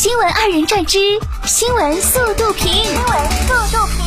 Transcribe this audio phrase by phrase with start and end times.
[0.00, 0.96] 新闻二人转之
[1.44, 2.70] 新闻速度评。
[2.70, 3.98] 新闻速度评。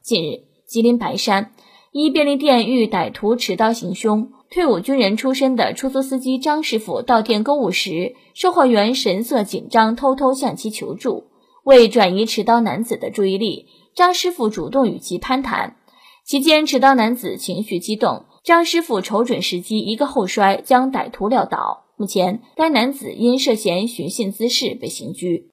[0.00, 1.52] 近日，吉林白山
[1.92, 11.24] 一便利店遇歹徒持刀行凶，退伍军人出身的出租司机张师傅到店购物时，售货员神色紧张，偷偷向其求助。
[11.62, 15.76] 为转移持刀男子的注意力，张师傅主动与其攀谈。
[16.24, 21.84] 期间，持刀男子情绪激动，张师傅瞅准时机，一个后摔将歹徒撂倒。
[21.98, 25.50] 目前，该男子因涉嫌寻衅滋事被刑拘。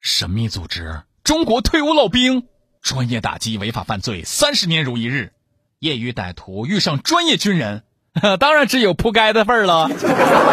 [0.00, 2.44] 神秘组织，中国退伍老兵，
[2.80, 5.32] 专业打击违法犯罪，三十年如一日。
[5.80, 7.82] 业余歹徒遇上专业军人，
[8.38, 9.90] 当然只有扑街的份儿了。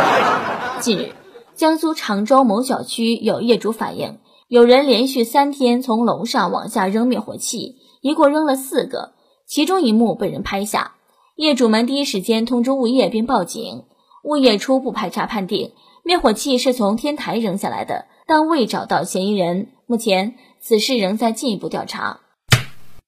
[0.81, 1.13] 近日，
[1.53, 4.17] 江苏常州某小区有业主反映，
[4.47, 9.13] 有人连续三天从楼上往下扔灭火器，一共扔了四个，
[9.45, 10.95] 其中一幕被人拍下。
[11.35, 13.83] 业主们第一时间通知物业并报警。
[14.23, 19.69] 物业初步排查判定，灭火器是从天台扔下来的，但未找到嫌疑人。
[19.87, 22.19] 目前此事仍在进一步调查。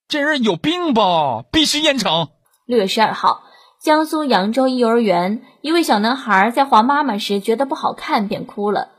[0.08, 1.44] 这人有病吧？
[1.52, 2.30] 必须严惩。
[2.66, 3.44] 六月十二号，
[3.80, 8.90] 江苏扬州一幼儿园，一位小男孩在画妈妈时觉得不好看，便哭了。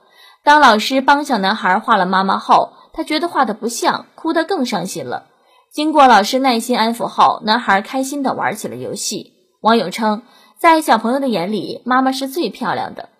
[0.44, 5.26] 当老师帮小男孩画了妈妈后，他觉得画的不像，哭得更伤心了。
[5.72, 9.32] 经过老师耐心安抚后，男孩开心地玩起了游戏。
[9.60, 10.22] 网友称。
[10.58, 13.10] 在小朋友的眼里，妈妈是最漂亮的。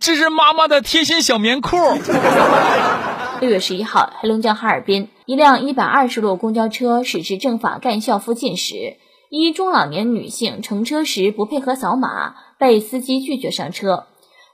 [0.00, 1.76] 这是妈妈的贴心小棉裤。
[3.40, 8.96] 六月十一号，黑龙江哈尔滨一辆一百二十路公交车驶至政法干校附近时，
[9.28, 14.06] 一中老年女性乘车时不配合扫码，被司机拒绝上车。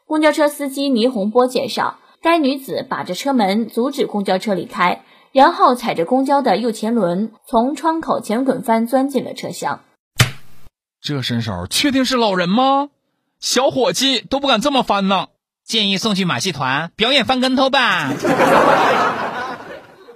[0.07, 9.81] 公交车司机倪洪波介绍，该女子把着车门阻止公交车离开，然后踩着公交的右前轮，从窗口前滚翻钻进了车厢。
[11.03, 12.91] 这身手确定是老人吗？
[13.41, 15.27] 小伙计都不敢这么翻呢。
[15.65, 18.13] 建议送去马戏团表演翻跟头吧。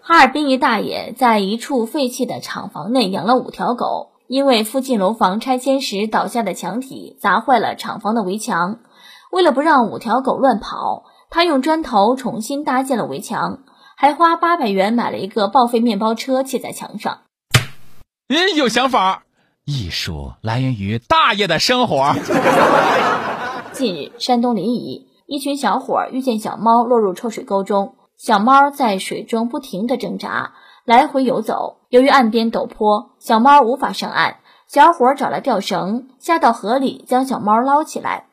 [0.01, 8.79] 哈尔滨一大爷在一处废弃的厂房内养了五条狗，因为附近楼房拆迁时倒下的墙体砸坏了厂房的围墙。
[9.33, 13.65] 为了不让五条狗乱跑，他用砖头重新搭建了围墙，
[13.97, 17.23] 还花八百元买了一个报废面包车砌在墙上。
[18.29, 19.25] 咦，有想法。
[19.67, 22.15] 艺术来源于大爷的生活。
[23.75, 30.53] 近日，山东临沂一群小伙遇见小猫落入臭水沟中，小猫在水中不停地挣扎，
[30.85, 31.79] 来回游走。
[31.89, 34.37] 由于岸边陡坡，小猫无法上岸。
[34.69, 38.27] 小伙找来吊绳，下到河里将小猫捞起来。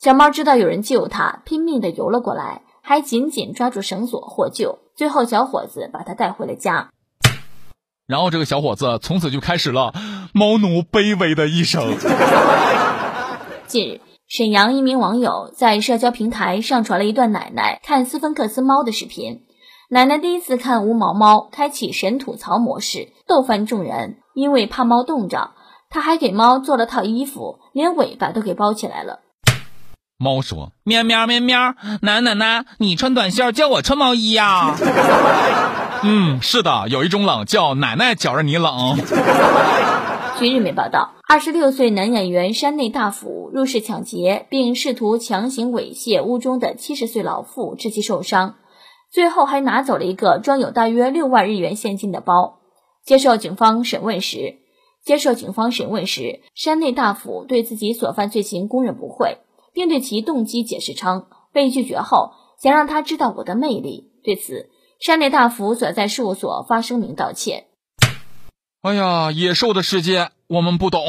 [0.00, 4.78] 小猫知道有人救它，拼命地游了过来，还紧紧抓住绳索获救。
[4.96, 6.88] 最后，小伙子把它带回了家。
[8.08, 9.92] 然后这个小伙子从此就开始了
[10.32, 11.94] 猫奴卑微的一生。
[13.68, 19.42] 近日，沈阳一名网友在社交平台上传了一段奶奶看斯芬克斯猫的视频。
[19.90, 24.16] 奶奶第一次看无毛猫，开启神吐槽模式，逗翻众人。
[24.34, 25.50] 因为怕猫冻着，
[25.90, 29.20] 他还给猫做了套衣服，连尾巴都给包起来了。
[30.16, 34.74] 猫说：“喵喵喵喵，奶奶奶，你穿短袖，叫我穿毛衣呀。”
[36.02, 38.96] 嗯，是的，有一种冷叫奶奶觉着你冷。
[40.38, 48.54] 据日媒报道，二十六岁男演员山内大辅入室抢劫，并试图强行猥亵屋中的七十岁老妇，致其受伤，
[49.10, 52.60] 最后还拿走了一个装有大约六万日元现金的包。
[53.04, 54.58] 接受警方审问时，
[55.04, 59.38] 接受警方审问时，山内大辅对自己所犯罪行供认不讳，
[59.72, 62.30] 并对其动机解释称，被拒绝后
[62.62, 64.12] 想让他知道我的魅力。
[64.22, 64.70] 对此。
[64.98, 67.66] 山内大福所在事务所发声明道歉。
[68.82, 71.00] 哎呀，野兽的世界我们不懂。